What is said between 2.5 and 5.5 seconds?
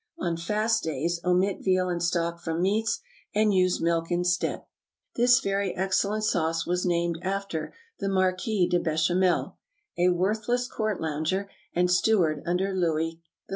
meats, and use milk instead. [This